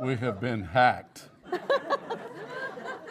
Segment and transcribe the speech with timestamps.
[0.00, 1.28] We have been hacked.
[1.50, 1.58] Do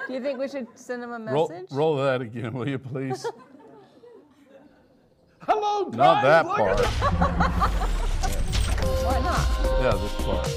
[0.14, 1.68] you think we should send him a message?
[1.72, 3.26] roll that again, will you please?
[5.40, 5.98] Hello, guys.
[5.98, 6.80] Not that look part.
[6.80, 6.86] at
[9.06, 9.48] Why not?
[9.82, 10.48] Yeah, this part.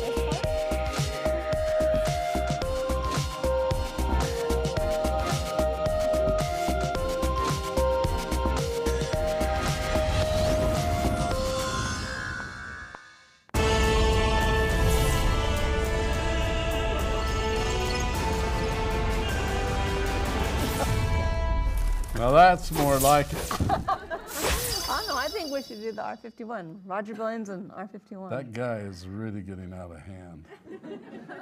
[22.19, 23.53] Now that's more like it.
[23.71, 25.17] I don't know.
[25.17, 26.81] I think we should do the R51.
[26.87, 28.31] Roger Billings and R51.
[28.31, 30.47] That guy is really getting out of hand.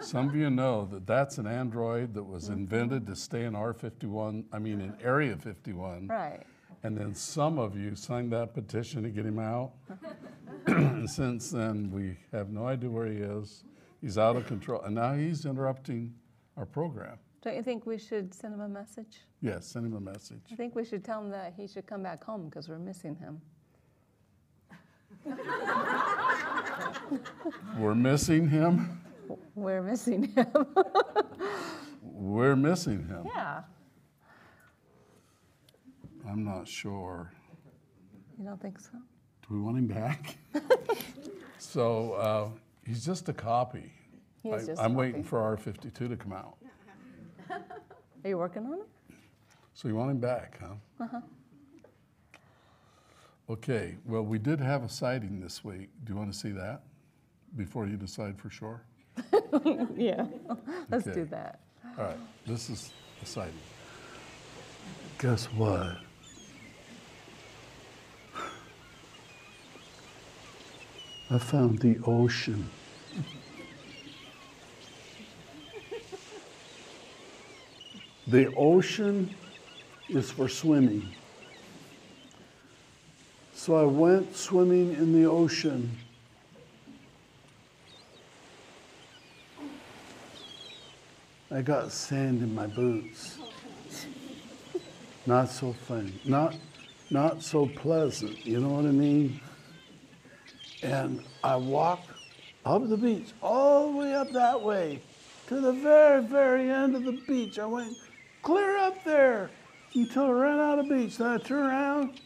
[0.00, 2.54] Some of you know that that's an android that was mm-hmm.
[2.54, 6.08] invented to stay in R51, I mean in Area 51.
[6.08, 6.42] right.
[6.82, 9.72] And then some of you signed that petition to get him out.
[10.66, 13.64] and since then, we have no idea where he is.
[14.02, 14.82] He's out of control.
[14.82, 16.12] And now he's interrupting
[16.58, 17.18] our program.
[17.44, 19.20] Don't you think we should send him a message?
[19.42, 20.40] Yes, send him a message.
[20.50, 23.14] I think we should tell him that he should come back home because we're missing
[23.16, 23.38] him.
[27.78, 28.98] We're missing him.
[29.54, 30.66] We're missing him.
[32.02, 33.26] We're missing him.
[33.26, 33.60] yeah.
[36.26, 37.30] I'm not sure.
[38.38, 38.92] You don't think so?
[39.46, 40.38] Do we want him back?
[41.58, 42.48] so uh,
[42.86, 43.92] he's just a copy.
[44.42, 45.28] He is I, just a I'm waiting copy.
[45.28, 46.56] for R52 to come out.
[47.50, 48.86] Are you working on it?
[49.74, 51.04] So you want him back, huh?
[51.04, 51.20] Uh-huh.
[53.50, 55.90] Okay, well, we did have a sighting this week.
[56.04, 56.82] Do you want to see that
[57.56, 58.82] before you decide for sure?
[59.96, 60.26] Yeah.
[60.90, 61.20] Let's Okay.
[61.20, 61.60] do that.
[61.98, 62.16] All right,
[62.46, 62.90] this is
[63.22, 63.54] a sighting.
[65.18, 65.96] Guess what?
[71.30, 72.68] I found the ocean.
[78.26, 79.34] The ocean
[80.08, 81.08] is for swimming.
[83.52, 85.90] So I went swimming in the ocean.
[91.50, 93.38] I got sand in my boots.
[95.26, 96.12] Not so funny.
[96.24, 96.56] Not
[97.10, 99.40] not so pleasant, you know what I mean?
[100.82, 102.10] And I walked
[102.64, 105.00] up the beach, all the way up that way,
[105.46, 107.58] to the very, very end of the beach.
[107.58, 107.96] I went
[108.44, 109.50] clear up there
[109.94, 111.16] until I ran out of beach.
[111.16, 112.20] Then I turned around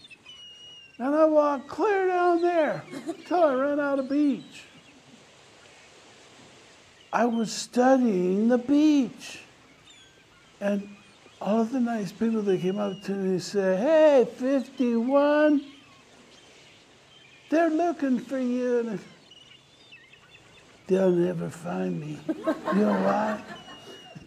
[0.99, 4.65] and I walked clear down there until I ran out of beach.
[7.13, 9.41] I was studying the beach.
[10.61, 10.89] And
[11.41, 15.65] all of the nice people that came up to me said, Hey, 51,
[17.49, 18.81] they're looking for you.
[18.81, 19.01] And
[20.89, 22.19] They'll never find me.
[22.27, 23.41] You know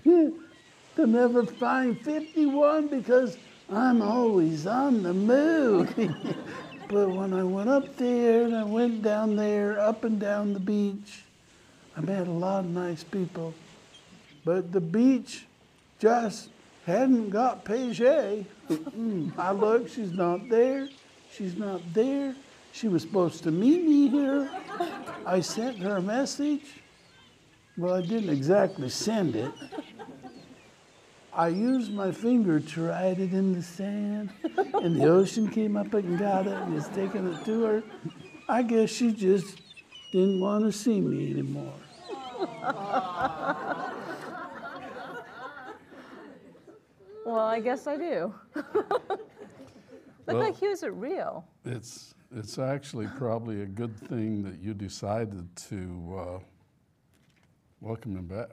[0.06, 0.31] why?
[0.96, 3.38] They'll never find 51 because
[3.69, 5.94] I'm always on the move.
[6.90, 10.59] but when I went up there and I went down there, up and down the
[10.59, 11.24] beach,
[11.96, 13.53] I met a lot of nice people.
[14.44, 15.46] But the beach
[16.00, 16.50] just
[16.85, 18.46] hadn't got Paget.
[19.38, 20.90] I looked, she's not there.
[21.31, 22.35] She's not there.
[22.73, 24.50] She was supposed to meet me here.
[25.25, 26.81] I sent her a message.
[27.78, 29.52] Well, I didn't exactly send it.
[31.34, 34.31] I used my finger to write it in the sand,
[34.74, 37.84] and the ocean came up and got it and is taking it to her.
[38.50, 39.62] I guess she just
[40.12, 41.74] didn't want to see me anymore.
[47.26, 48.34] Well, I guess I do.
[48.55, 48.67] Looked
[50.28, 51.44] Well- like he was at Rio.
[51.66, 56.40] It's, it's actually probably a good thing that you decided to uh,
[57.79, 58.50] welcome him back.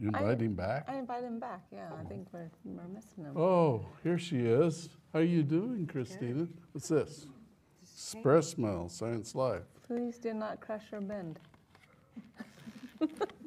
[0.00, 0.84] You I- him back?
[0.88, 1.62] I invited him back.
[1.72, 3.36] Yeah, I think we're, we're missing him.
[3.36, 4.88] Oh, here she is.
[5.12, 6.46] How are you doing, Christina?
[6.72, 7.26] What's this?
[7.82, 9.64] Express Mail, Science Live.
[9.86, 11.40] Please do not crush or bend.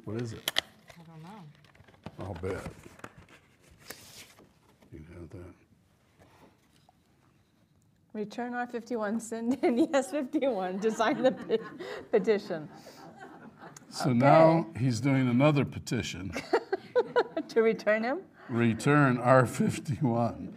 [0.04, 0.50] What is it?
[0.98, 2.24] I don't know.
[2.26, 2.66] I'll bet.
[4.92, 5.54] You have that.
[8.12, 11.58] Return R51, send in yes 51 to sign the pe-
[12.10, 12.68] petition.
[13.92, 16.32] So now he's doing another petition.
[17.48, 18.20] to return him?
[18.48, 20.50] Return R51.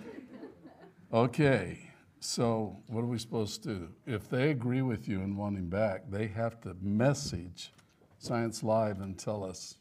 [1.14, 1.92] Okay,
[2.22, 3.90] so what are we supposed to do?
[4.08, 7.74] If they agree with you and want him back, they have to message
[8.20, 9.76] Science Live and tell us,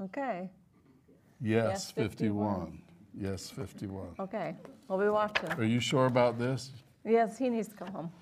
[0.00, 0.48] Okay,
[1.40, 2.66] yes, Yes, 51.
[2.66, 2.82] 51.
[3.18, 4.06] Yes, 51.
[4.20, 4.54] okay.
[4.86, 5.50] We'll be watching.
[5.52, 6.70] Are you sure about this?
[7.04, 8.12] Yes, he needs to come home.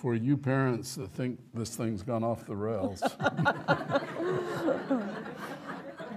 [0.00, 3.02] For you parents that think this thing's gone off the rails,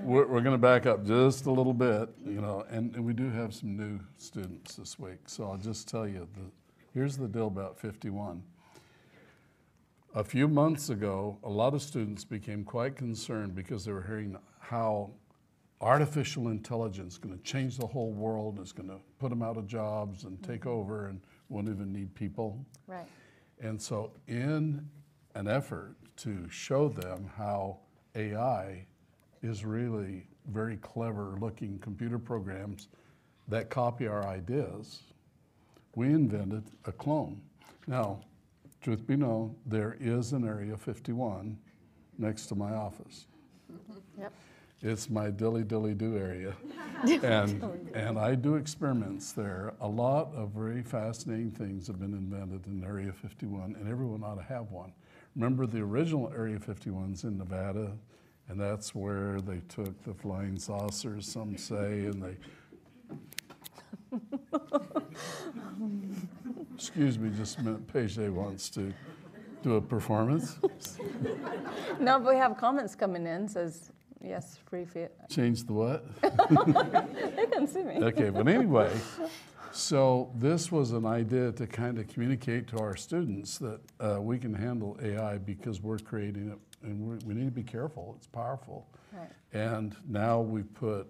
[0.01, 3.11] we're, we're going to back up just a little bit, you know, and, and we
[3.11, 5.17] do have some new students this week.
[5.25, 6.49] So I'll just tell you the,
[6.93, 8.41] here's the deal about 51.
[10.15, 14.37] A few months ago, a lot of students became quite concerned because they were hearing
[14.59, 15.11] how
[15.81, 19.57] artificial intelligence is going to change the whole world, is going to put them out
[19.57, 21.19] of jobs and take over and
[21.49, 22.65] won't even need people.
[22.87, 23.07] Right.
[23.63, 24.85] And so, in
[25.35, 27.79] an effort to show them how
[28.13, 28.85] AI
[29.41, 32.89] is really very clever looking computer programs
[33.47, 35.03] that copy our ideas,
[35.95, 37.41] we invented a clone.
[37.87, 38.19] Now,
[38.81, 41.57] truth be known, there is an Area 51
[42.17, 43.27] next to my office.
[44.19, 44.33] Yep.
[44.83, 46.53] It's my dilly dilly do area.
[47.23, 47.63] and,
[47.95, 49.73] and I do experiments there.
[49.79, 54.35] A lot of very fascinating things have been invented in Area 51, and everyone ought
[54.35, 54.91] to have one.
[55.37, 57.93] Remember, the original Area 51's in Nevada,
[58.49, 62.35] and that's where they took the flying saucers, some say, and they.
[66.75, 67.87] Excuse me just a minute.
[67.91, 68.93] Paige wants to
[69.61, 70.57] do a performance.
[71.99, 73.91] No, but we have comments coming in, says,
[74.23, 75.15] yes, free fit.
[75.29, 76.05] Change the what?
[77.35, 77.97] They can see me.
[77.97, 78.91] Okay, but anyway,
[79.71, 84.39] so this was an idea to kind of communicate to our students that uh, we
[84.39, 88.13] can handle AI because we're creating it and we need to be careful.
[88.17, 88.87] It's powerful.
[89.11, 89.29] Right.
[89.53, 91.07] And now we've put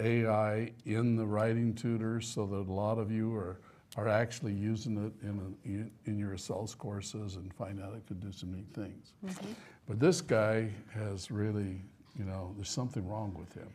[0.00, 3.60] AI in the writing tutors so that a lot of you are,
[3.96, 8.20] are actually using it in, a, in your SELS courses and find out it could
[8.20, 9.12] do some neat things.
[9.86, 11.82] But this guy has really,
[12.18, 13.68] you know, there's something wrong with him.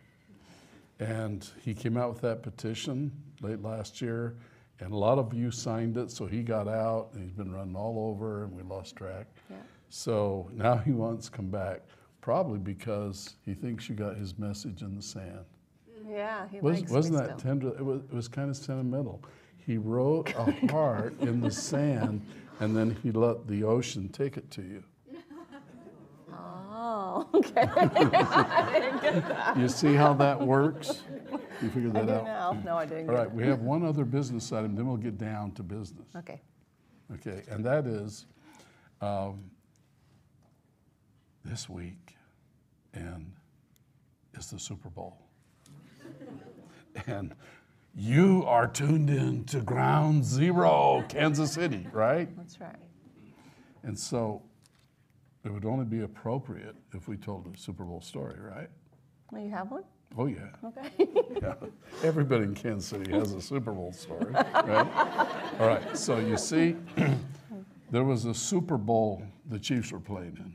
[1.00, 3.12] And he came out with that petition
[3.42, 4.36] late last year,
[4.80, 7.76] and a lot of you signed it, so he got out, and he's been running
[7.76, 9.28] all over, and we lost track.
[9.50, 9.58] Yeah.
[9.90, 11.82] So now he wants to come back,
[12.22, 15.46] probably because he thinks you got his message in the sand.
[16.10, 17.52] Yeah, he Was, likes wasn't that still.
[17.52, 17.68] tender?
[17.70, 19.22] It was, it was kind of sentimental.
[19.58, 22.22] He wrote a heart in the sand,
[22.60, 24.84] and then he let the ocean take it to you.
[26.90, 27.64] Oh, okay.
[27.64, 29.58] I didn't get that.
[29.58, 31.02] You see how that works?
[31.62, 32.24] You figured I that do out?
[32.24, 32.62] now.
[32.64, 35.18] No, I didn't All get right, we have one other business item, then we'll get
[35.18, 36.08] down to business.
[36.16, 36.42] Okay.
[37.14, 38.26] Okay, and that is
[39.02, 39.52] um,
[41.44, 42.16] this week,
[42.94, 43.34] and
[44.34, 45.18] it's the Super Bowl.
[47.06, 47.36] and
[47.96, 52.34] you are tuned in to Ground Zero, Kansas City, right?
[52.38, 52.76] That's right.
[53.84, 54.42] And so
[55.46, 58.70] it would only be appropriate if we told a Super Bowl story, right?
[59.32, 59.84] Well, you have one?
[60.18, 60.50] Oh, yeah.
[60.64, 61.08] Okay.
[61.42, 61.54] Yeah.
[62.04, 64.88] Everybody in Kansas City has a Super Bowl story, right?
[65.60, 66.76] All right, so you see,
[67.92, 70.54] there was a Super Bowl the Chiefs were playing in.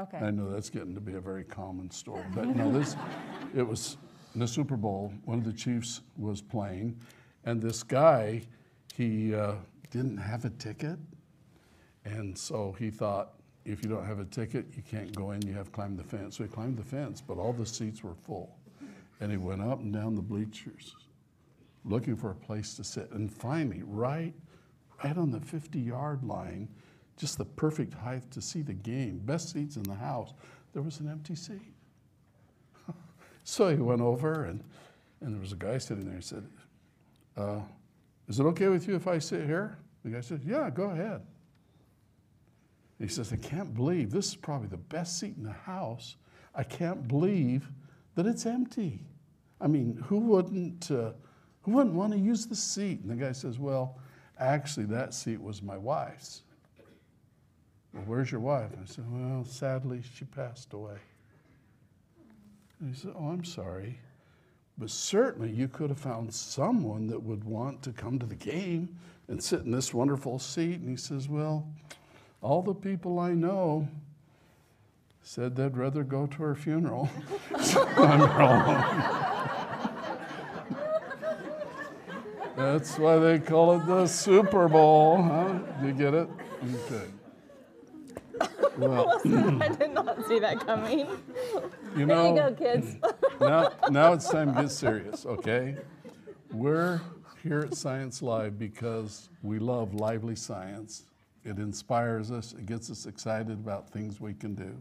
[0.00, 0.18] Okay.
[0.18, 2.94] I know that's getting to be a very common story, but no, this,
[3.56, 3.96] it was
[4.34, 6.96] in the Super Bowl, one of the Chiefs was playing,
[7.44, 8.42] and this guy,
[8.94, 9.54] he uh,
[9.90, 10.98] didn't have a ticket,
[12.04, 13.32] and so he thought,
[13.72, 16.04] if you don't have a ticket, you can't go in, you have to climb the
[16.04, 16.36] fence.
[16.36, 18.56] So he climbed the fence, but all the seats were full.
[19.20, 20.94] And he went up and down the bleachers
[21.84, 23.10] looking for a place to sit.
[23.12, 24.34] And finally, right,
[25.02, 26.68] right on the 50 yard line,
[27.16, 30.32] just the perfect height to see the game, best seats in the house,
[30.72, 31.60] there was an empty seat.
[33.44, 34.62] so he went over, and,
[35.20, 36.16] and there was a guy sitting there.
[36.16, 36.46] He said,
[37.36, 37.60] uh,
[38.28, 39.78] Is it okay with you if I sit here?
[40.04, 41.22] The guy said, Yeah, go ahead.
[43.00, 46.16] He says, I can't believe this is probably the best seat in the house.
[46.54, 47.70] I can't believe
[48.14, 49.04] that it's empty.
[49.60, 51.12] I mean, who wouldn't, uh,
[51.62, 53.00] who wouldn't want to use the seat?
[53.00, 53.98] And the guy says, Well,
[54.38, 56.42] actually, that seat was my wife's.
[57.94, 58.70] Well, where's your wife?
[58.80, 60.98] I said, Well, sadly, she passed away.
[62.80, 63.98] And he said, Oh, I'm sorry.
[64.76, 68.96] But certainly you could have found someone that would want to come to the game
[69.28, 70.80] and sit in this wonderful seat.
[70.80, 71.66] And he says, Well,
[72.42, 73.88] all the people I know
[75.22, 77.08] said they'd rather go to her funeral.
[77.60, 79.20] so I'm wrong.
[82.56, 85.58] That's why they call it the Super Bowl, huh?
[85.82, 86.28] You get it?
[86.74, 87.06] Okay.
[88.76, 89.20] Well,
[89.62, 91.00] I did not see that coming.
[91.00, 92.96] you There you know, go, kids.
[93.40, 95.76] now, now it's time to get serious, okay?
[96.52, 97.00] We're
[97.42, 101.04] here at Science Live because we love lively science.
[101.44, 104.80] It inspires us, it gets us excited about things we can do.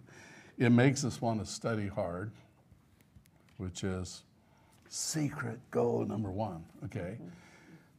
[0.58, 2.32] It makes us want to study hard,
[3.58, 4.24] which is
[4.90, 7.18] secret goal number one, okay?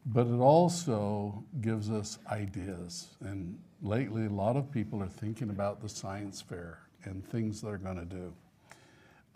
[0.07, 3.09] But it also gives us ideas.
[3.21, 7.79] And lately a lot of people are thinking about the science fair and things they're
[7.79, 8.33] going to do.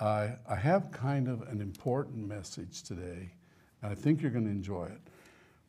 [0.01, 3.31] I, I have kind of an important message today,
[3.83, 5.01] and I think you're going to enjoy it.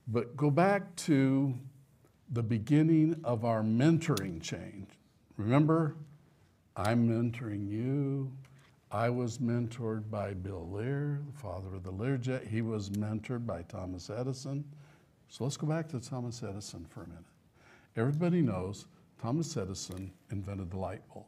[0.07, 1.53] But go back to
[2.31, 4.89] the beginning of our mentoring change.
[5.37, 5.95] Remember,
[6.75, 8.31] I'm mentoring you.
[8.91, 12.47] I was mentored by Bill Lear, the father of the Learjet.
[12.47, 14.63] He was mentored by Thomas Edison.
[15.27, 17.23] So let's go back to Thomas Edison for a minute.
[17.97, 18.85] Everybody knows
[19.21, 21.25] Thomas Edison invented the light bulb.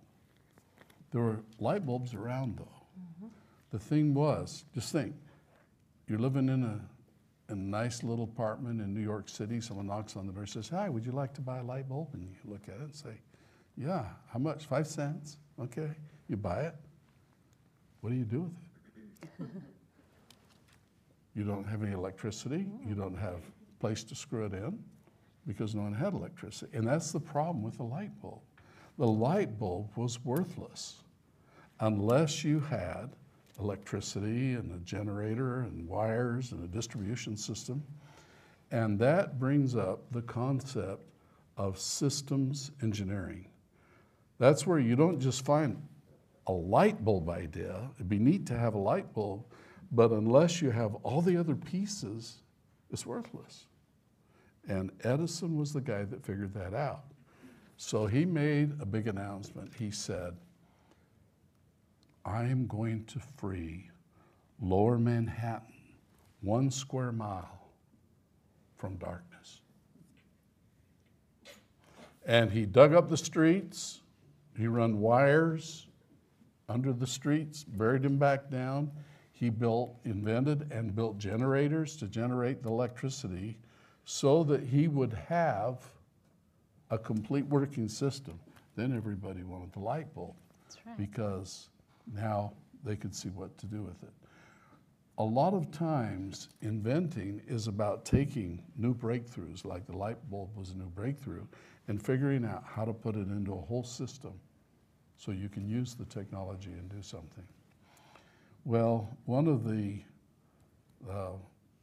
[1.12, 2.64] There were light bulbs around though.
[3.00, 3.28] Mm-hmm.
[3.72, 5.16] The thing was, just think,
[6.08, 6.80] you're living in a,
[7.50, 9.62] a nice little apartment in New York City.
[9.62, 11.88] Someone knocks on the door and says, Hi, would you like to buy a light
[11.88, 12.10] bulb?
[12.14, 13.22] And you look at it and say,
[13.78, 14.66] Yeah, how much?
[14.66, 15.38] Five cents?
[15.60, 15.92] Okay.
[16.28, 16.76] You buy it.
[18.02, 18.52] What do you do with
[19.40, 19.48] it?
[21.36, 22.66] you don't have any electricity.
[22.88, 23.42] You don't have
[23.80, 24.78] place to screw it in
[25.48, 26.76] because no one had electricity.
[26.76, 28.42] And that's the problem with the light bulb.
[28.98, 30.96] The light bulb was worthless
[31.80, 33.10] unless you had
[33.60, 37.84] electricity and a generator and wires and a distribution system.
[38.72, 41.04] And that brings up the concept
[41.56, 43.48] of systems engineering.
[44.40, 45.82] That's where you don't just find
[46.48, 47.90] a light bulb idea.
[47.96, 49.46] It'd be neat to have a light bulb,
[49.92, 52.38] but unless you have all the other pieces,
[52.92, 53.66] it's worthless.
[54.68, 57.06] And Edison was the guy that figured that out.
[57.78, 59.72] So he made a big announcement.
[59.78, 60.36] He said,
[62.28, 63.90] I am going to free
[64.62, 65.74] lower Manhattan,
[66.42, 67.70] one square mile
[68.76, 69.62] from darkness.
[72.26, 74.02] And he dug up the streets,
[74.58, 75.88] he run wires
[76.68, 78.92] under the streets, buried them back down.
[79.32, 83.58] He built, invented, and built generators to generate the electricity
[84.04, 85.86] so that he would have
[86.90, 88.38] a complete working system.
[88.76, 90.34] Then everybody wanted the light bulb
[90.86, 90.98] right.
[90.98, 91.70] because
[92.14, 94.14] now they could see what to do with it.
[95.20, 100.70] A lot of times, inventing is about taking new breakthroughs, like the light bulb was
[100.70, 101.46] a new breakthrough,
[101.88, 104.34] and figuring out how to put it into a whole system
[105.16, 107.44] so you can use the technology and do something.
[108.64, 110.00] Well, one of the
[111.10, 111.32] uh,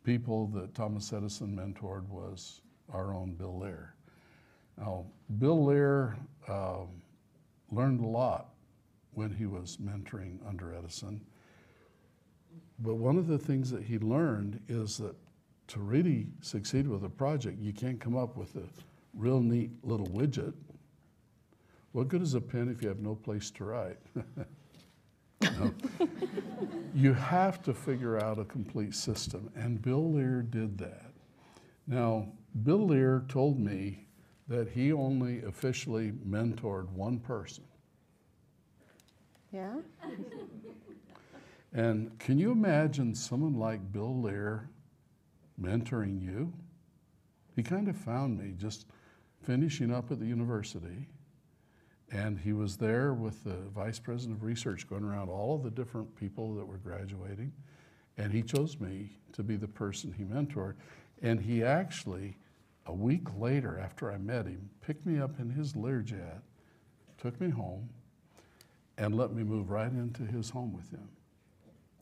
[0.05, 2.61] people that Thomas Edison mentored was
[2.93, 3.95] our own Bill Lear.
[4.79, 5.07] Now,
[5.39, 6.17] Bill Lear
[6.49, 6.89] um,
[7.73, 8.54] learned a lot
[9.15, 11.21] when he was mentoring under Edison.
[12.79, 15.15] But one of the things that he learned is that
[15.69, 18.65] to really succeed with a project, you can't come up with a
[19.15, 20.53] real neat little widget.
[21.93, 23.99] What good is a pen if you have no place to write?
[26.95, 31.13] you have to figure out a complete system, and Bill Lear did that.
[31.87, 32.29] Now,
[32.63, 34.07] Bill Lear told me
[34.49, 37.65] that he only officially mentored one person.
[39.55, 39.77] Yeah?
[41.73, 44.69] And can you imagine someone like Bill Lear
[45.61, 46.53] mentoring you?
[47.55, 48.87] He kind of found me just
[49.43, 51.09] finishing up at the university
[52.11, 55.71] and he was there with the vice president of research going around all of the
[55.71, 57.53] different people that were graduating.
[58.19, 60.75] And he chose me to be the person he mentored.
[61.23, 62.37] And he actually,
[62.87, 66.41] a week later after I met him, picked me up in his Learjet,
[67.19, 67.89] took me home,
[68.99, 71.09] and let me move right into his home with him.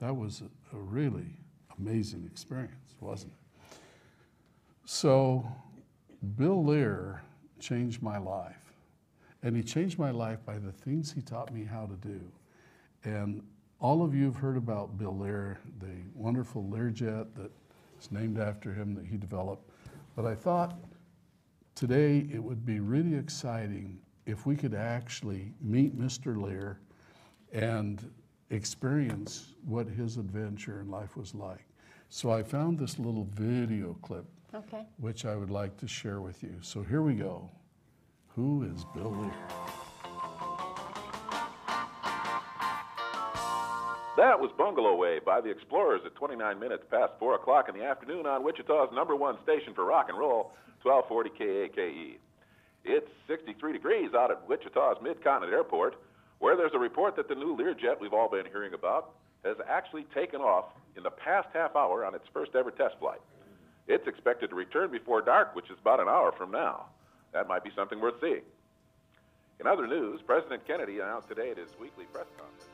[0.01, 1.37] That was a, really
[1.79, 3.79] amazing experience, wasn't it?
[4.85, 5.47] So,
[6.37, 7.23] Bill Lear
[7.61, 8.73] changed my life.
[9.43, 12.21] And he changed my life by the things he taught me how to do.
[13.05, 13.43] And
[13.81, 17.51] all of you have heard about Bill Lear, the wonderful Learjet that
[18.01, 19.69] is named after him that he developed.
[20.15, 20.79] But I thought
[21.75, 26.41] today it would be really exciting if we could actually meet Mr.
[26.41, 26.79] Lear
[27.53, 28.11] and
[28.51, 31.65] experience what his adventure in life was like.
[32.09, 34.87] So I found this little video clip, Okay.
[34.99, 36.55] which I would like to share with you.
[36.61, 37.51] So here we go.
[38.29, 39.33] Who is Bill Lear?
[44.19, 47.83] That was Bungalow Way by the Explorers at 29 minutes past 4 o'clock in the
[47.85, 50.53] afternoon on Wichita's number one station for rock and roll,
[50.83, 52.21] 1240 KAKE.
[52.85, 55.97] It's 63 degrees out at Wichita's Mid-Continent Airport,
[56.41, 59.13] where there's a report that the new Learjet we've all been hearing about
[59.45, 63.21] has actually taken off in the past half hour on its first ever test flight.
[63.87, 66.87] It's expected to return before dark, which is about an hour from now.
[67.33, 68.43] That might be something worth seeing.
[69.61, 72.72] In other news, President Kennedy announced today at his weekly press conference.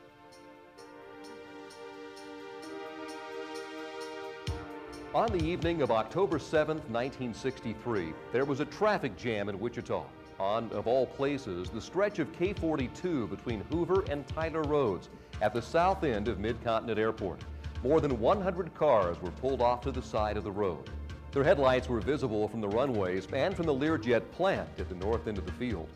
[5.15, 10.05] On the evening of October 7, 1963, there was a traffic jam in Wichita.
[10.38, 15.09] on, of all places, the stretch of K42 between Hoover and Tyler Roads
[15.41, 17.41] at the south end of Mid-Continent Airport.
[17.83, 20.91] More than 100 cars were pulled off to the side of the road.
[21.33, 25.27] Their headlights were visible from the runways and from the Learjet plant at the north
[25.27, 25.88] end of the field.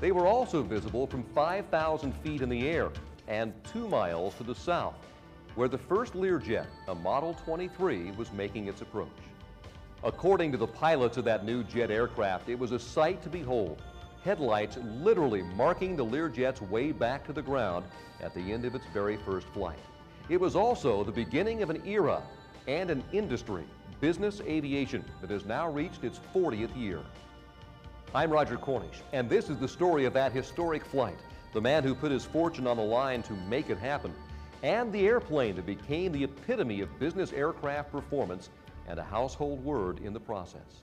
[0.00, 2.88] They were also visible from 5,000 feet in the air
[3.28, 4.94] and two miles to the south,
[5.54, 9.08] where the first Learjet, a Model 23, was making its approach.
[10.02, 13.80] According to the pilots of that new jet aircraft, it was a sight to behold.
[14.24, 17.84] Headlights literally marking the Learjet's way back to the ground
[18.20, 19.78] at the end of its very first flight.
[20.28, 22.22] It was also the beginning of an era
[22.66, 23.64] and an industry,
[24.00, 27.00] business aviation, that has now reached its 40th year.
[28.14, 31.18] I'm Roger Cornish, and this is the story of that historic flight,
[31.52, 34.14] the man who put his fortune on the line to make it happen,
[34.64, 38.48] and the airplane that became the epitome of business aircraft performance
[38.88, 40.80] and a household word in the process.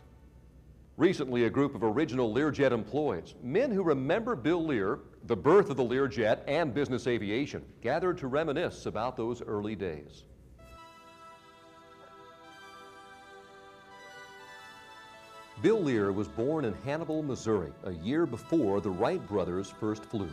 [0.98, 5.78] Recently, a group of original Learjet employees, men who remember Bill Lear, the birth of
[5.78, 10.26] the Learjet, and business aviation, gathered to reminisce about those early days.
[15.64, 20.30] Bill Lear was born in Hannibal, Missouri, a year before the Wright brothers first flew.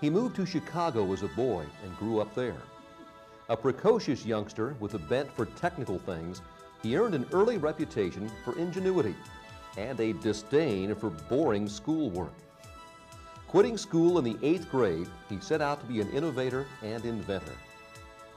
[0.00, 2.62] He moved to Chicago as a boy and grew up there.
[3.48, 6.42] A precocious youngster with a bent for technical things,
[6.82, 9.16] he earned an early reputation for ingenuity
[9.76, 12.32] and a disdain for boring schoolwork.
[13.48, 17.56] Quitting school in the eighth grade, he set out to be an innovator and inventor.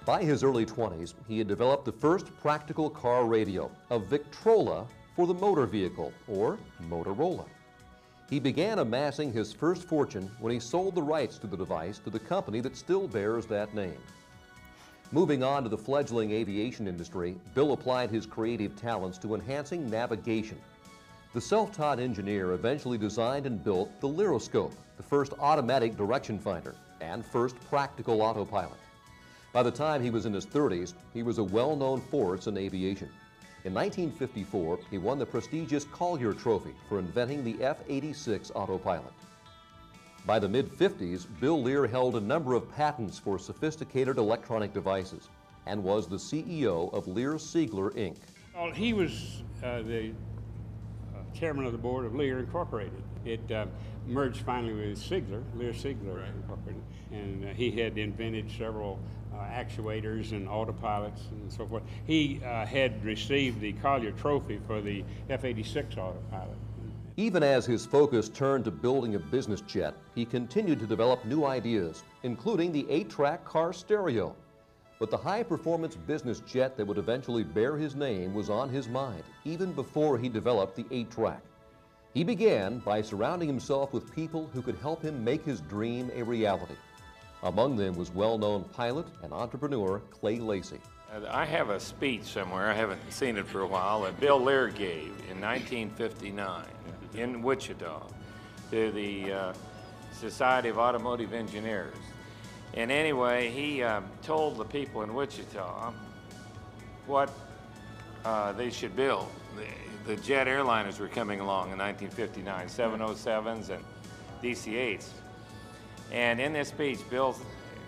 [0.05, 5.27] By his early 20s, he had developed the first practical car radio, a Victrola for
[5.27, 6.57] the motor vehicle, or
[6.89, 7.45] Motorola.
[8.31, 12.09] He began amassing his first fortune when he sold the rights to the device to
[12.09, 13.99] the company that still bears that name.
[15.11, 20.57] Moving on to the fledgling aviation industry, Bill applied his creative talents to enhancing navigation.
[21.33, 27.25] The self-taught engineer eventually designed and built the Learoscope, the first automatic direction finder and
[27.25, 28.79] first practical autopilot.
[29.51, 33.09] By the time he was in his 30s, he was a well-known force in aviation.
[33.63, 39.13] In 1954, he won the prestigious Collier Trophy for inventing the F-86 autopilot.
[40.25, 45.29] By the mid-50s, Bill Lear held a number of patents for sophisticated electronic devices
[45.67, 48.15] and was the CEO of Lear Siegler, Inc.
[48.55, 53.03] Well, he was uh, the uh, chairman of the board of Lear Incorporated.
[53.25, 53.67] It uh,
[54.07, 58.97] merged finally with Siegler, Lear Siegler Incorporated, and uh, he had invented several
[59.33, 61.83] uh, actuators and autopilots and so forth.
[62.05, 66.57] He uh, had received the Collier Trophy for the F-86 autopilot.
[67.17, 71.45] Even as his focus turned to building a business jet, he continued to develop new
[71.45, 74.35] ideas, including the eight-track car stereo.
[74.97, 79.23] But the high-performance business jet that would eventually bear his name was on his mind,
[79.45, 81.41] even before he developed the eight-track.
[82.13, 86.23] He began by surrounding himself with people who could help him make his dream a
[86.23, 86.75] reality.
[87.43, 90.79] Among them was well-known pilot and entrepreneur Clay Lacy.
[91.29, 94.69] I have a speech somewhere, I haven't seen it for a while, that Bill Lear
[94.69, 96.65] gave in 1959
[97.15, 98.07] in Wichita
[98.69, 99.53] to the uh,
[100.13, 101.95] Society of Automotive Engineers.
[102.75, 105.91] And anyway, he uh, told the people in Wichita
[107.07, 107.33] what
[108.23, 109.27] uh, they should build.
[109.57, 113.83] The, the jet airliners were coming along in 1959, 707s and
[114.41, 115.09] DC-8s.
[116.11, 117.35] And in this speech, Bill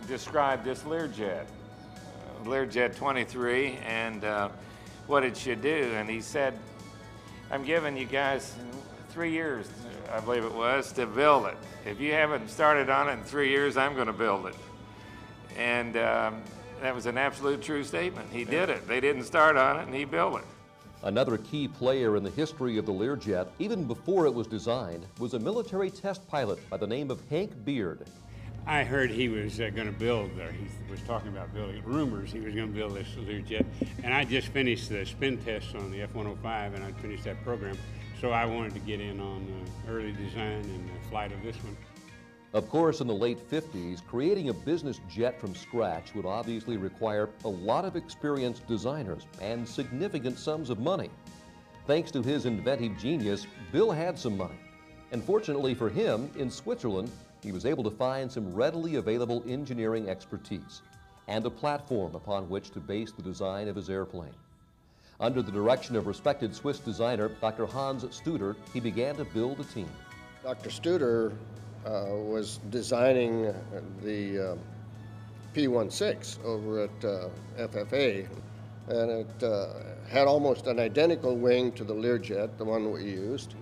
[0.07, 4.49] described this Learjet, uh, Learjet 23, and uh,
[5.07, 5.91] what it should do.
[5.95, 6.57] And he said,
[7.51, 8.55] I'm giving you guys
[9.09, 9.69] three years,
[10.11, 11.57] I believe it was, to build it.
[11.85, 14.55] If you haven't started on it in three years, I'm going to build it.
[15.57, 16.41] And um,
[16.81, 18.29] that was an absolute true statement.
[18.31, 18.87] He did it.
[18.87, 20.45] They didn't start on it, and he built it.
[21.03, 25.33] Another key player in the history of the Learjet, even before it was designed, was
[25.33, 28.05] a military test pilot by the name of Hank Beaird.
[28.65, 32.31] I heard he was uh, going to build, or he was talking about building, rumors
[32.31, 33.65] he was going to build this Learjet.
[34.01, 37.77] And I just finished the spin test on the F-105, and I finished that program.
[38.21, 41.57] So I wanted to get in on the early design and the flight of this
[41.57, 41.75] one.
[42.53, 47.29] Of course, in the late 50s, creating a business jet from scratch would obviously require
[47.45, 51.09] a lot of experienced designers and significant sums of money.
[51.87, 54.59] Thanks to his inventive genius, Bill had some money.
[55.11, 57.09] And fortunately for him, in Switzerland,
[57.41, 60.83] he was able to find some readily available engineering expertise
[61.27, 64.35] and a platform upon which to base the design of his airplane.
[65.19, 67.65] Under the direction of respected Swiss designer Dr.
[67.65, 69.89] Hans Studer, he began to build a team.
[70.43, 70.69] Dr.
[70.69, 71.33] Studer
[71.85, 73.53] uh, was designing
[74.03, 74.55] the uh,
[75.53, 78.27] P16 over at uh, FFA,
[78.87, 79.67] and it uh,
[80.07, 83.55] had almost an identical wing to the Learjet, the one we used.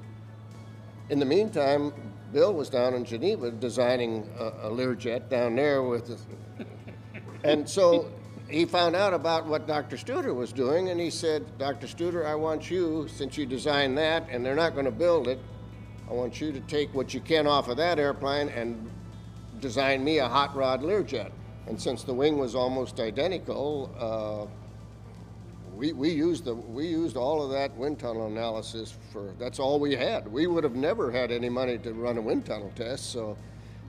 [1.10, 1.94] In the meantime,
[2.32, 6.66] Bill was down in Geneva designing a, a Learjet down there with, the,
[7.44, 8.10] and so
[8.50, 9.98] he found out about what Dr.
[9.98, 11.88] Studer was doing, and he said, Dr.
[11.88, 15.40] Studer, I want you, since you designed that, and they're not going to build it,
[16.12, 18.92] I want you to take what you can off of that airplane and
[19.62, 21.32] design me a hot rod Learjet.
[21.68, 24.46] And since the wing was almost identical, uh,
[25.74, 29.80] we, we used the we used all of that wind tunnel analysis for that's all
[29.80, 30.28] we had.
[30.28, 33.38] We would have never had any money to run a wind tunnel test, so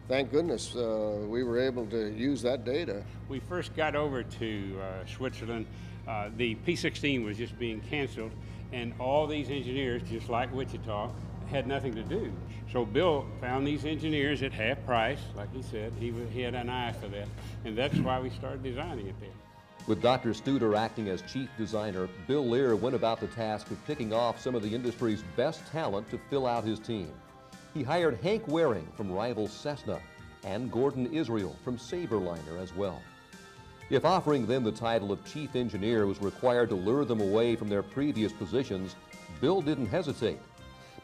[0.07, 3.03] thank goodness uh, we were able to use that data.
[3.29, 5.67] We first got over to uh, Switzerland.
[6.07, 8.31] Uh, the P-16 was just being canceled,
[8.73, 11.11] and all these engineers, just like Wichita,
[11.53, 12.33] had nothing to do.
[12.73, 15.93] So Bill found these engineers at half price, like he said.
[16.01, 17.29] He, he had an eye for that,
[17.65, 19.29] and that's why we started designing it there.
[19.87, 20.31] With Dr.
[20.31, 24.55] Studer acting as chief designer, Bill Lear went about the task of picking off some
[24.55, 27.13] of the industry's best talent to fill out his team.
[27.75, 30.01] He hired Hank Waring from rival Cessna
[30.45, 33.03] and Gordon Israel from Sabreliner as well.
[33.91, 37.69] If offering them the title of chief engineer was required to lure them away from
[37.69, 38.95] their previous positions,
[39.41, 40.39] Bill didn't hesitate.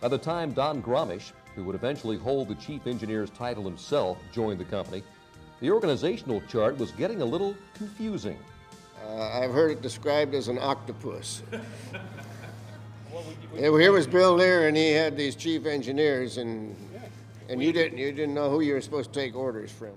[0.01, 4.61] By the time Don Grommesh, who would eventually hold the chief engineer's title himself, joined
[4.61, 5.03] the company,
[5.61, 8.39] the organizational chart was getting a little confusing.
[9.05, 11.43] Uh, I've heard it described as an octopus.
[13.55, 16.77] Here was Bill Lear, and he had these chief engineers, and
[17.49, 19.95] and you didn't you didn't know who you were supposed to take orders from.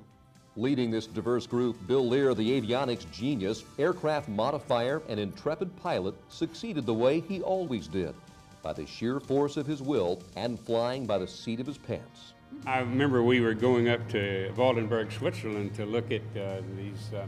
[0.56, 6.88] Leading this diverse group, Bill Lear, the avionics genius, aircraft modifier, and intrepid pilot, succeeded
[6.88, 8.16] the way he always did
[8.62, 12.34] by the sheer force of his will and flying by the seat of his pants.
[12.66, 17.26] I remember we were going up to Waldenburg, Switzerland to look at uh, these, uh,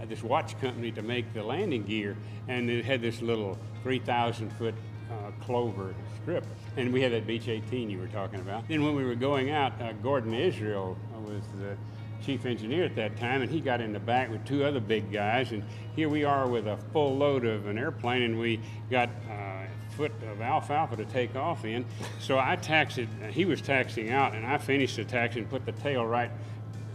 [0.00, 2.16] uh, this watch company to make the landing gear,
[2.48, 4.74] and it had this little 3,000 foot
[5.10, 6.44] uh, clover strip.
[6.76, 8.66] And we had that Beech 18 you were talking about.
[8.68, 11.76] Then when we were going out, uh, Gordon Israel was the
[12.24, 15.12] chief engineer at that time, and he got in the back with two other big
[15.12, 15.52] guys.
[15.52, 15.64] And
[15.94, 19.61] here we are with a full load of an airplane, and we got uh,
[20.02, 21.84] foot of alfalfa to take off in.
[22.18, 25.70] So I taxied, he was taxiing out, and I finished the taxi and put the
[25.70, 26.30] tail right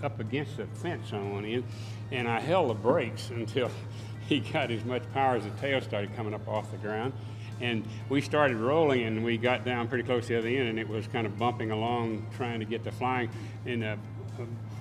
[0.04, 1.64] up against the fence on one end,
[2.12, 3.72] and I held the brakes until
[4.28, 7.14] he got as much power as the tail started coming up off the ground.
[7.62, 10.78] And we started rolling, and we got down pretty close to the other end, and
[10.78, 13.30] it was kind of bumping along, trying to get to flying.
[13.66, 13.96] And uh,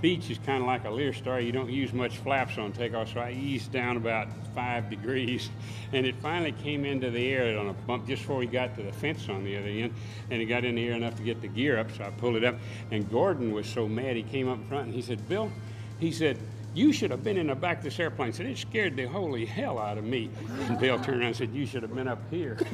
[0.02, 1.44] Beech is kind of like a Learstar.
[1.44, 5.50] You don't use much flaps on takeoff, so I eased down about five degrees,
[5.92, 8.82] and it finally came into the air on a bump just before we got to
[8.82, 9.94] the fence on the other end,
[10.30, 12.36] and it got in the air enough to get the gear up, so I pulled
[12.36, 12.56] it up.
[12.90, 15.50] And Gordon was so mad, he came up front and he said, "Bill,"
[15.98, 16.38] he said,
[16.76, 18.34] you should have been in the back of this airplane.
[18.34, 20.28] Said it scared the holy hell out of me.
[20.68, 22.58] And Bill turned around and said, You should have been up here.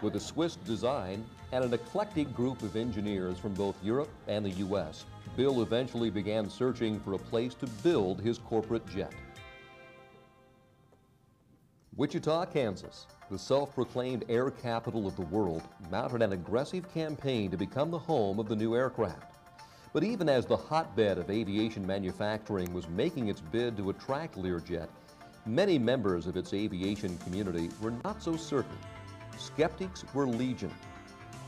[0.00, 4.50] With a Swiss design and an eclectic group of engineers from both Europe and the
[4.50, 5.04] U.S.,
[5.36, 9.12] Bill eventually began searching for a place to build his corporate jet.
[11.94, 15.62] Wichita, Kansas, the self-proclaimed air capital of the world,
[15.92, 19.36] mounted an aggressive campaign to become the home of the new aircraft.
[19.92, 24.88] But even as the hotbed of aviation manufacturing was making its bid to attract Learjet,
[25.46, 28.76] many members of its aviation community were not so certain.
[29.38, 30.72] Skeptics were legion.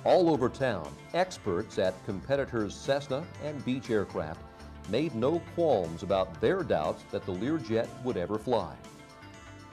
[0.06, 4.40] All over town, experts at competitors Cessna and Beech Aircraft
[4.88, 8.76] made no qualms about their doubts that the Learjet would ever fly.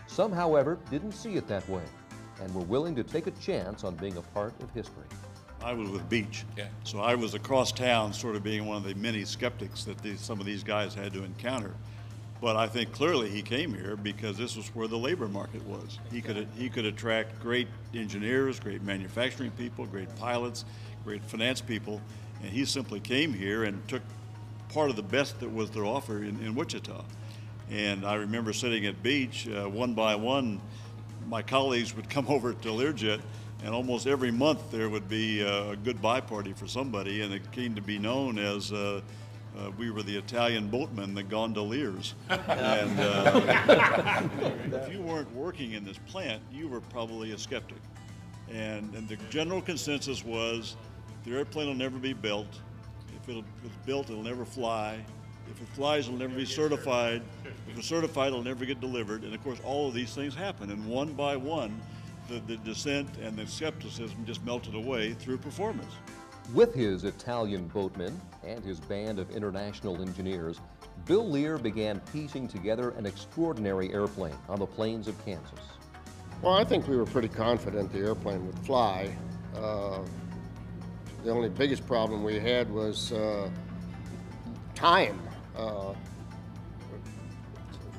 [0.08, 1.84] Some, however, didn't see it that way
[2.42, 5.06] and were willing to take a chance on being a part of history.
[5.64, 6.46] I was with Beech.
[6.58, 6.66] Yeah.
[6.84, 10.20] So I was across town, sort of being one of the many skeptics that these,
[10.20, 11.76] some of these guys had to encounter.
[12.44, 15.98] But I think clearly he came here because this was where the labor market was.
[16.12, 20.66] He could he could attract great engineers, great manufacturing people, great pilots,
[21.06, 22.02] great finance people,
[22.42, 24.02] and he simply came here and took
[24.68, 27.06] part of the best that was to offer in, in Wichita.
[27.72, 30.60] And I remember sitting at Beech, uh, one by one,
[31.30, 33.22] my colleagues would come over to Learjet
[33.64, 37.76] and almost every month there would be a goodbye party for somebody, and it came
[37.76, 39.00] to be known as uh,
[39.58, 42.16] uh, we were the Italian boatmen, the gondoliers.
[42.30, 44.28] and uh,
[44.72, 47.78] if you weren't working in this plant, you were probably a skeptic.
[48.52, 50.76] And, and the general consensus was
[51.24, 52.60] the airplane will never be built.
[53.16, 55.04] If it's built, it'll never fly.
[55.50, 57.22] If it flies, it'll never be certified.
[57.70, 59.24] If it's certified, it'll never get delivered.
[59.24, 60.72] And of course, all of these things happen.
[60.72, 61.80] And one by one,
[62.28, 65.94] the, the dissent and the skepticism just melted away through performance.
[66.52, 70.60] With his Italian boatmen and his band of international engineers,
[71.06, 75.60] Bill Lear began piecing together an extraordinary airplane on the plains of Kansas.
[76.42, 79.16] Well, I think we were pretty confident the airplane would fly.
[79.56, 80.00] Uh,
[81.24, 83.50] The only biggest problem we had was uh,
[84.76, 85.18] time.
[85.56, 85.94] Uh,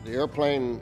[0.04, 0.78] the airplane,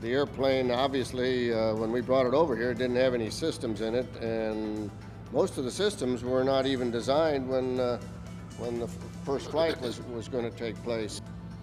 [0.00, 3.80] the airplane, obviously, uh, when we brought it over here, it didn't have any systems
[3.80, 4.90] in it, and
[5.32, 8.00] most of the systems were not even designed when uh,
[8.58, 8.88] when the
[9.24, 11.20] first flight was was going to take place.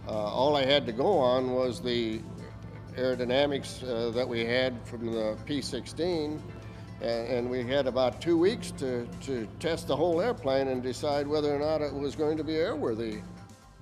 [0.08, 2.22] Uh, all I had to go on was the
[2.96, 6.40] aerodynamics uh, that we had from the P-16,
[7.02, 11.28] and, and we had about two weeks to, to test the whole airplane and decide
[11.28, 13.22] whether or not it was going to be airworthy.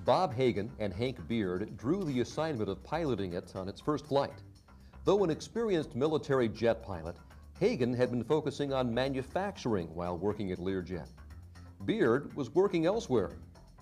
[0.04, 4.42] Bob Hagan and Hank Beaird drew the assignment of piloting it on its first flight.
[5.04, 7.16] Though an experienced military jet pilot,
[7.60, 11.06] Hagan had been focusing on manufacturing while working at Learjet.
[11.84, 13.32] Beaird was working elsewhere,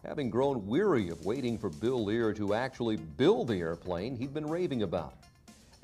[0.05, 4.49] having grown weary of waiting for Bill Lear to actually build the airplane he'd been
[4.49, 5.15] raving about.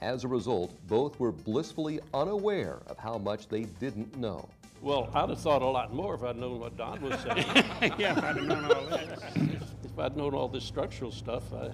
[0.01, 4.49] As a result, both were blissfully unaware of how much they didn't know.
[4.83, 7.47] Well, I'd have thought a lot more if I'd known what Don was saying.
[7.97, 9.23] yeah, if I'd have known all that.
[9.85, 11.71] if I'd known all this structural stuff, I,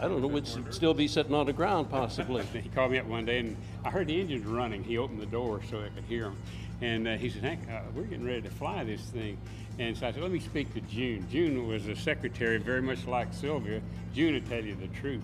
[0.00, 2.44] I don't know, s- still be sitting on the ground possibly.
[2.52, 4.84] He called me up one day and I heard the engines running.
[4.84, 6.36] He opened the door so I could hear them.
[6.80, 9.36] And uh, he said, Hank, uh, we're getting ready to fly this thing.
[9.80, 11.26] And so I said, let me speak to June.
[11.30, 13.80] June was a secretary, very much like Sylvia.
[14.14, 15.22] June will tell you the truth.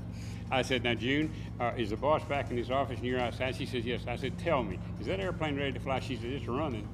[0.50, 3.56] I said, now, June, uh, is the boss back in his office and you're outside?
[3.56, 4.02] She says, yes.
[4.06, 6.00] I said, tell me, is that airplane ready to fly?
[6.00, 6.86] She said, it's running.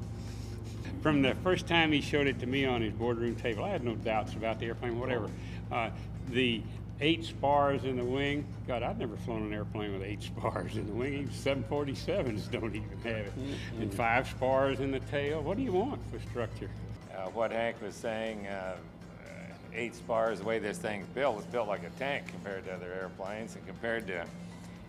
[1.02, 3.82] From the first time he showed it to me on his boardroom table, I had
[3.84, 5.30] no doubts about the airplane, whatever.
[5.72, 5.90] Uh,
[6.28, 6.62] the
[7.00, 10.86] eight spars in the wing, God, I've never flown an airplane with eight spars in
[10.86, 11.14] the wing.
[11.14, 13.32] Even 747s don't even have it.
[13.80, 15.42] And five spars in the tail.
[15.42, 16.70] What do you want for structure?
[17.14, 18.76] Uh, what Hank was saying, uh,
[19.24, 19.28] uh,
[19.74, 22.92] eight spars, the way this thing's built, it's built like a tank compared to other
[22.92, 24.24] airplanes and compared to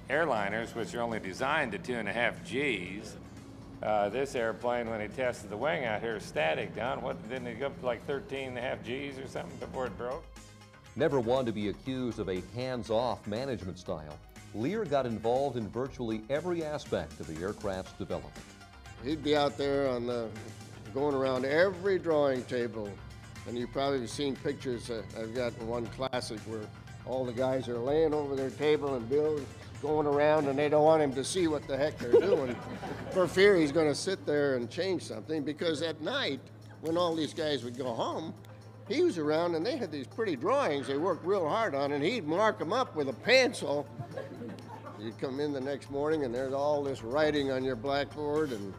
[0.09, 3.15] airliners, which are only designed to two and a half Gs.
[3.81, 7.01] Uh, this airplane, when he tested the wing out here, static, Don.
[7.01, 9.87] What, didn't it go up to like 13 and a half Gs or something before
[9.87, 10.23] it broke?
[10.95, 14.17] Never one to be accused of a hands-off management style,
[14.53, 18.35] Lear got involved in virtually every aspect of the aircraft's development.
[19.03, 20.27] He'd be out there on the,
[20.93, 22.89] going around every drawing table,
[23.47, 24.89] and you've probably seen pictures.
[24.89, 26.65] Uh, I've got one classic where
[27.05, 29.41] all the guys are laying over their table and Bill's
[29.81, 32.55] going around, and they don't want him to see what the heck they're doing,
[33.11, 35.41] for fear he's going to sit there and change something.
[35.43, 36.41] Because at night,
[36.81, 38.33] when all these guys would go home,
[38.91, 42.03] he was around, and they had these pretty drawings they worked real hard on, and
[42.03, 43.87] he'd mark them up with a pencil.
[44.99, 48.73] You'd come in the next morning, and there's all this writing on your blackboard, and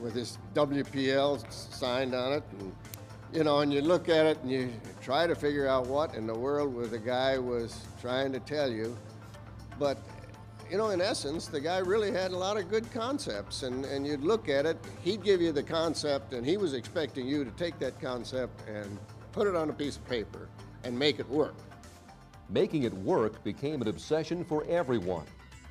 [0.00, 2.72] with this WPL signed on it, and
[3.32, 6.26] you know, and you look at it and you try to figure out what in
[6.26, 8.96] the world was the guy was trying to tell you,
[9.78, 9.98] but
[10.70, 14.06] you know, in essence, the guy really had a lot of good concepts, and, and
[14.06, 17.50] you'd look at it, he'd give you the concept, and he was expecting you to
[17.52, 18.98] take that concept and
[19.32, 20.48] put it on a piece of paper
[20.84, 21.54] and make it work.
[22.48, 25.24] Making it work became an obsession for everyone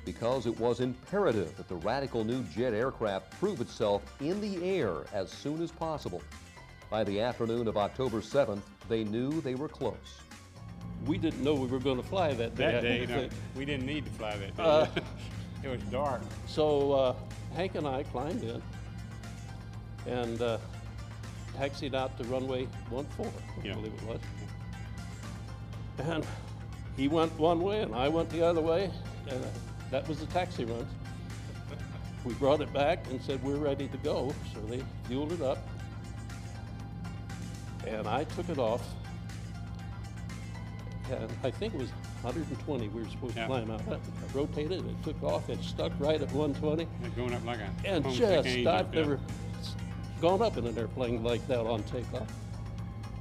[0.04, 5.04] because it was imperative that the radical new jet aircraft prove itself in the air
[5.12, 6.22] as soon as possible.
[6.90, 10.20] By the afternoon of October 7th, they knew they were close.
[11.06, 12.72] We didn't know we were going to fly that day.
[12.72, 14.62] That day, no, we didn't need to fly that day.
[14.62, 14.86] Uh,
[15.62, 16.22] it was dark.
[16.46, 17.14] So uh,
[17.54, 18.62] Hank and I climbed in
[20.06, 20.58] and uh,
[21.56, 23.74] taxied out to runway 14, I Yeah.
[23.74, 24.20] believe it was.
[25.98, 26.26] And
[26.96, 28.90] he went one way and I went the other way,
[29.28, 29.44] and
[29.90, 30.86] that was the taxi run.
[32.24, 35.58] We brought it back and said we're ready to go, so they fueled it up.
[37.86, 38.82] And I took it off.
[41.10, 41.90] And I think it was
[42.22, 43.42] 120 we were supposed Yeah.
[43.42, 43.80] to climb out.
[43.88, 43.98] I
[44.36, 46.86] rotated, it took off, it stuck right at 120.
[47.00, 48.68] They're going up like a And just, angel.
[48.72, 49.16] I've Yeah.
[50.20, 52.30] Gone up in an airplane like that on takeoff.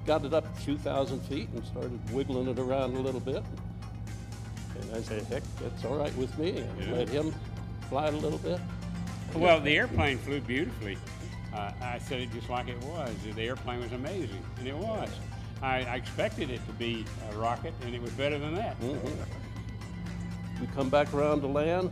[0.06, 3.44] Got it up 2,000 feet and started wiggling it around a little bit.
[4.82, 6.58] And I said, heck, that's all right with me.
[6.60, 6.94] And Yeah.
[6.94, 7.34] let him
[7.90, 8.60] fly it a little bit.
[9.36, 10.98] Well, the airplane flew beautifully.
[11.54, 13.12] Uh, I said it just like it was.
[13.36, 15.10] The airplane was amazing, and it was.
[15.62, 18.76] I, I expected it to be a rocket, and it was better than that.
[20.62, 21.92] We come back around to land.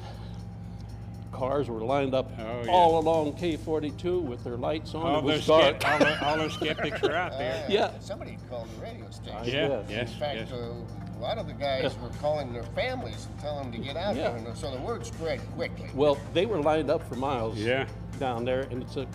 [1.37, 2.71] Cars were lined up Oh, yeah.
[2.71, 5.03] all along K-42 with their lights on.
[5.05, 5.81] All it was those, dark.
[5.81, 7.63] skep- all, the, all those skeptics are out there.
[7.69, 7.91] Yeah.
[7.99, 9.37] Somebody called the radio station.
[9.37, 9.85] I Yeah, guess.
[9.89, 10.51] yes, In fact, yes.
[10.51, 10.73] uh,
[11.17, 14.15] a lot of the guys were calling their families and telling them to get out
[14.15, 14.29] Yeah.
[14.29, 15.89] there, and so the word spread quickly.
[15.93, 17.85] Well, they were lined up for miles Yeah.
[18.19, 19.05] down there, and it's a,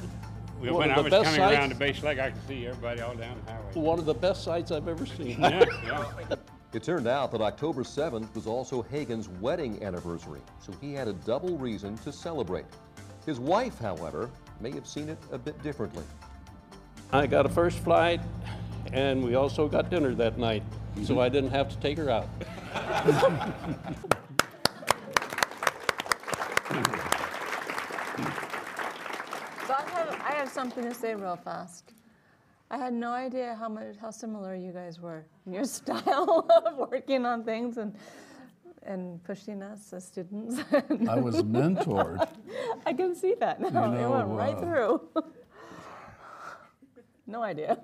[0.61, 2.31] Well, one when of I the was best coming sights- around to base leg, I
[2.31, 3.73] could see everybody all down the highway.
[3.75, 5.41] one of the best sights I've ever seen.
[5.41, 6.37] Yeah, yeah.
[6.73, 11.13] It turned out that October 7th was also Hagen's wedding anniversary, so he had a
[11.13, 12.65] double reason to celebrate.
[13.27, 16.05] His wife, however, may have seen it a bit differently.
[17.13, 18.23] I got a first flight,
[18.91, 20.63] and we also got dinner that night,
[20.95, 21.19] so mm-hmm.
[21.19, 22.27] I didn't have to take her out.
[29.67, 31.93] So I have, I have something to say real fast.
[32.73, 36.91] I had no idea how much, how similar you guys were in your style of
[36.91, 37.95] working on things and,
[38.83, 40.59] and pushing us as students.
[40.73, 42.27] I was mentored.
[42.87, 43.93] I can see that now.
[43.93, 45.09] it went right uh, through.
[47.27, 47.77] no idea.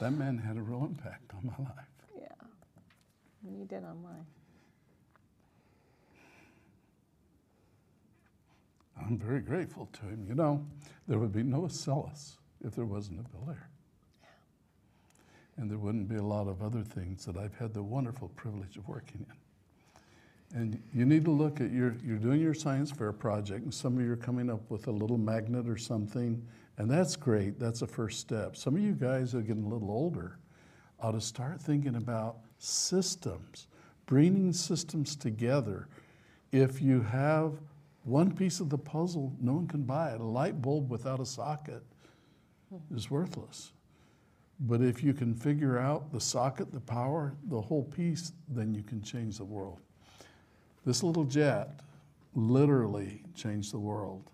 [0.00, 1.86] That man had a real impact on my life.
[2.18, 2.28] yeah.
[3.46, 4.26] and You did on mine.
[8.98, 10.24] I'm very grateful to him.
[10.26, 10.66] You know,
[11.06, 13.68] there would be no Acellus if there wasn't a Bill Lear.
[15.62, 18.76] And there wouldn't be a lot of other things that I've had the wonderful privilege
[18.76, 20.58] of working in.
[20.58, 23.96] And you need to look at your, you're doing your science fair project, and some
[23.96, 26.44] of you are coming up with a little magnet or something,
[26.78, 27.60] and that's great.
[27.60, 28.56] That's a first step.
[28.56, 30.40] Some of you guys are getting a little older
[30.98, 33.68] ought to start thinking about systems,
[34.06, 35.86] bringing systems together.
[36.50, 37.52] If you have
[38.02, 40.20] one piece of the puzzle, no one can buy it.
[40.20, 41.84] A light bulb without a socket
[42.92, 43.70] is worthless.
[44.64, 48.82] But if you can figure out the socket, the power, the whole piece, then you
[48.82, 49.80] can change the world.
[50.86, 51.80] This little jet
[52.34, 54.30] literally changed the world,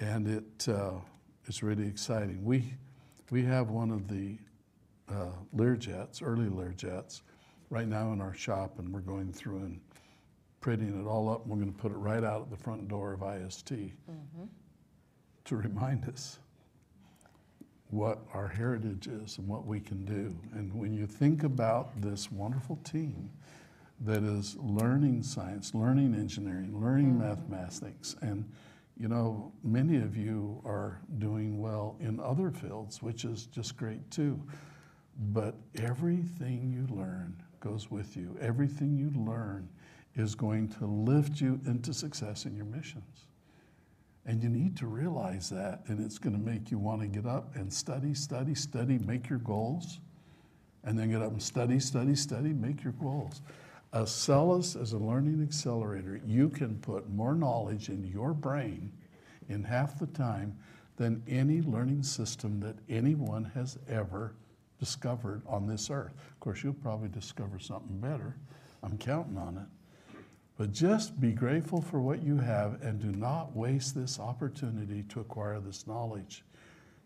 [0.00, 0.92] and it uh,
[1.46, 2.42] it's really exciting.
[2.42, 2.74] We
[3.30, 4.38] we have one of the
[5.10, 7.20] uh, Learjets, early Learjets,
[7.68, 9.80] right now in our shop, and we're going through and
[10.60, 11.42] printing it all up.
[11.42, 13.72] And we're going to put it right out at the front door of IST
[15.44, 16.38] to remind us
[17.92, 20.34] what our heritage is and what we can do.
[20.54, 23.30] And when you think about this wonderful team
[24.00, 27.20] that is learning science, learning engineering, learning mm.
[27.20, 28.50] mathematics, and
[28.96, 34.10] you know, many of you are doing well in other fields, which is just great
[34.10, 34.40] too.
[35.32, 38.36] But everything you learn goes with you.
[38.40, 39.68] Everything you learn
[40.14, 43.26] is going to lift you into success in your missions.
[44.24, 47.26] And you need to realize that, and it's going to make you want to get
[47.26, 49.98] up and study, study, study, make your goals,
[50.84, 53.42] and then get up and study, study, study, make your goals.
[53.92, 58.92] Acellus as a learning accelerator, you can put more knowledge in your brain
[59.48, 60.56] in half the time
[60.96, 64.34] than any learning system that anyone has ever
[64.78, 66.12] discovered on this earth.
[66.30, 68.36] Of course, you'll probably discover something better.
[68.82, 69.81] I'm counting on it.
[70.62, 75.18] But just be grateful for what you have and do not waste this opportunity to
[75.18, 76.44] acquire this knowledge.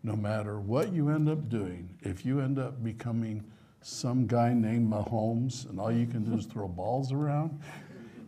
[0.03, 3.43] No matter what you end up doing, if you end up becoming
[3.81, 7.59] some guy named Mahomes and all you can do is throw balls around,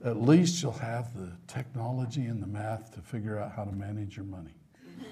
[0.03, 4.15] at least you'll have the technology and the math to figure out how to manage
[4.17, 4.55] your money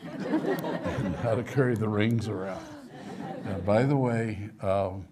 [0.01, 2.65] and how to carry the rings around.
[3.67, 5.08] By the way, um,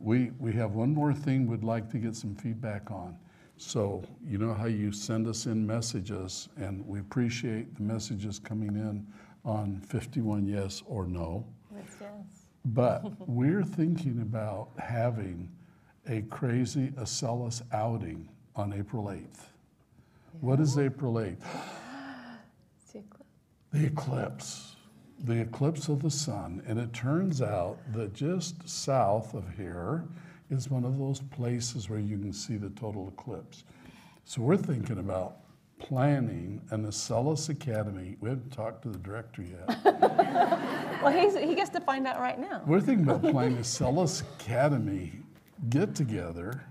[0.00, 3.16] we, we have one more thing we'd like to get some feedback on.
[3.56, 8.70] So, you know how you send us in messages, and we appreciate the messages coming
[8.70, 9.06] in
[9.44, 11.46] on 51 yes or no.
[11.74, 12.46] Yes, yes.
[12.66, 15.48] But we're thinking about having
[16.08, 19.46] a crazy Acellus outing on April 8th.
[20.40, 21.44] What is April 8th?
[22.84, 23.26] See, Cliff?
[23.72, 24.76] The eclipse,
[25.24, 26.62] the eclipse of the sun.
[26.66, 30.04] And it turns out that just south of here
[30.54, 33.64] is one of those places where you can see the total eclipse.
[34.24, 35.38] So we're thinking about
[35.78, 38.16] planning an Acellus Academy.
[38.20, 39.78] We haven't talked to the director yet.
[41.02, 42.62] Well, he's, he gets to find out right now.
[42.66, 45.12] We're thinking about planning a Acellus Academy
[45.68, 46.64] get together,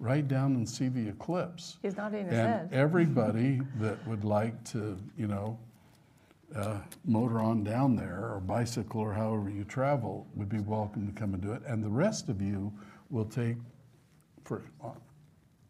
[0.00, 1.76] right down and see the eclipse.
[1.80, 2.68] He's nodding his And head.
[2.72, 5.56] everybody that would like to, you know,
[6.56, 11.12] uh, motor on down there or bicycle or however you travel would be welcome to
[11.12, 11.62] come and do it.
[11.64, 12.72] And the rest of you
[13.10, 13.56] will take
[14.44, 14.62] for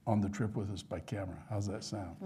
[0.07, 1.37] on the trip with us by camera.
[1.49, 2.17] How's that sound?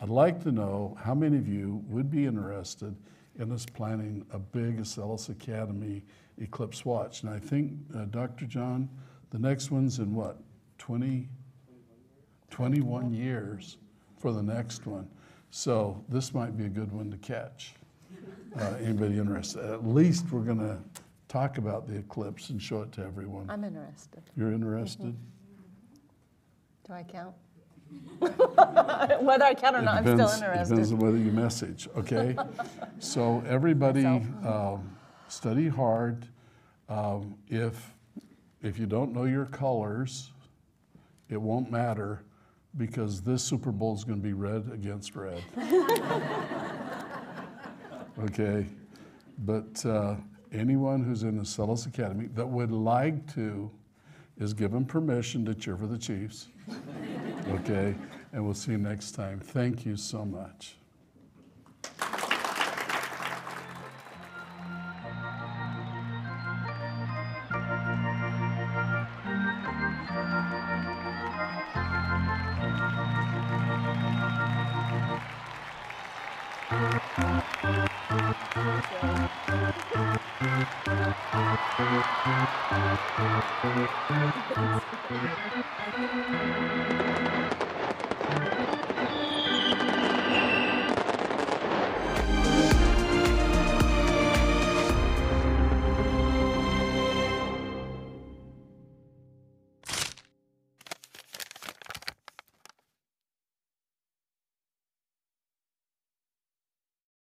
[0.00, 2.94] I'd like to know how many of you would be interested
[3.38, 6.02] in us planning a big Acellus Academy
[6.38, 7.22] eclipse watch.
[7.22, 8.46] And I think, uh, Dr.
[8.46, 8.88] John,
[9.30, 10.38] the next one's in what,
[10.78, 11.28] 20,
[12.50, 13.78] 21 years
[14.18, 15.08] for the next one.
[15.50, 17.74] So this might be a good one to catch.
[18.58, 19.64] Uh, anybody interested?
[19.64, 20.78] At least we're going to
[21.34, 23.50] talk about the eclipse and show it to everyone.
[23.50, 24.22] I'm interested.
[24.36, 25.16] You're interested?
[26.86, 27.34] Do I count?
[28.20, 30.94] Whether I count or It not, I'm still depends- Depends interested.
[30.94, 32.36] on whether you message, okay?
[33.00, 36.28] So everybody, um, study hard.
[36.88, 37.92] Um, If,
[38.62, 40.30] if you don't know your colors,
[41.28, 42.22] it won't matter
[42.76, 45.42] because this Super Bowl is going to be red against red.
[48.26, 48.64] Okay?
[49.38, 50.14] But uh,
[50.54, 53.70] anyone who's in the Acellus Academy that would like to
[54.38, 56.48] is given permission to cheer for the Chiefs.
[57.50, 57.94] okay?
[58.32, 59.40] And we'll see you next time.
[59.40, 60.76] Thank you so much.